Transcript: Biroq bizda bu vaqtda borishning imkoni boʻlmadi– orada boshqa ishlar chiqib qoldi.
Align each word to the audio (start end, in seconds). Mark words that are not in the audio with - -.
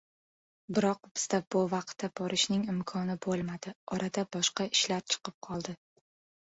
Biroq 0.77 1.03
bizda 1.17 1.39
bu 1.55 1.61
vaqtda 1.73 2.09
borishning 2.21 2.65
imkoni 2.75 3.19
boʻlmadi– 3.29 3.77
orada 3.99 4.27
boshqa 4.39 4.71
ishlar 4.75 5.09
chiqib 5.15 5.41
qoldi. 5.51 5.81